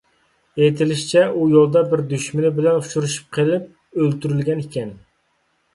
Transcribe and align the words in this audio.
ئېيتىلىشىچە، 0.61 1.25
ئۇ 1.33 1.43
يولدا 1.51 1.83
بىر 1.91 2.03
دۈشمىنى 2.15 2.53
بىلەن 2.57 2.81
ئۇچرىشىپ 2.81 3.29
قېلىپ 3.39 3.69
ئۆلتۈرۈلگەن 4.01 4.67
ئىكەن. 4.67 4.97